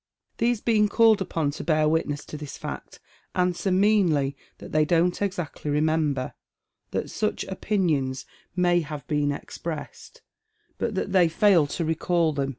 These 0.39 0.61
being 0.61 0.87
called 0.89 1.21
upon 1.21 1.51
to 1.51 1.63
bear 1.63 1.87
witness 1.87 2.25
to 2.25 2.35
this 2.35 2.57
fact 2.57 2.99
answer 3.35 3.69
meanly 3.71 4.35
that 4.57 4.71
they 4.71 4.83
don't 4.83 5.21
exactly 5.21 5.69
remember: 5.69 6.33
that 6.89 7.11
such 7.11 7.43
opinions 7.43 8.25
may 8.55 8.79
have 8.81 9.05
been 9.05 9.31
exoressed: 9.31 10.23
but 10.79 10.97
*A 10.97 11.05
Dark 11.05 11.11
Tale 11.11 11.11
Darldy 11.11 11.11
FinisTlea.'" 11.11 11.11
379 11.11 11.11
that 11.11 11.11
they 11.11 11.27
fail 11.29 11.67
to 11.67 11.85
recall 11.85 12.33
them. 12.33 12.49